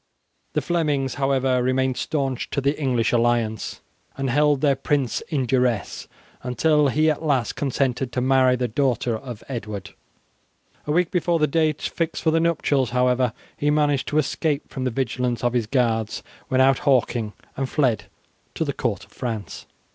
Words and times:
The 0.53 0.63
Flemings, 0.63 1.17
however, 1.21 1.61
remained 1.61 1.95
stanch 1.95 2.49
to 2.49 2.59
the 2.59 2.75
English 2.81 3.11
alliance, 3.11 3.81
and 4.17 4.31
held 4.31 4.61
their 4.61 4.75
prince 4.75 5.21
in 5.29 5.45
duresse 5.45 6.07
until 6.41 6.87
he 6.87 7.11
at 7.11 7.21
last 7.21 7.55
consented 7.55 8.11
to 8.13 8.19
marry 8.19 8.55
the 8.55 8.67
daughter 8.67 9.15
of 9.15 9.43
Edward. 9.47 9.91
A 10.87 10.91
week 10.91 11.11
before 11.11 11.37
the 11.37 11.45
date 11.45 11.83
fixed 11.83 12.23
for 12.23 12.31
the 12.31 12.39
nuptials, 12.39 12.89
however, 12.89 13.31
he 13.55 13.69
managed 13.69 14.07
to 14.07 14.17
escape 14.17 14.71
from 14.71 14.85
the 14.85 14.89
vigilance 14.89 15.43
of 15.43 15.53
his 15.53 15.67
guards 15.67 16.23
when 16.47 16.61
out 16.61 16.79
hawking, 16.79 17.33
and 17.55 17.69
fled 17.69 18.05
to 18.55 18.65
the 18.65 18.73
court 18.73 19.05
of 19.05 19.11
France. 19.11 19.67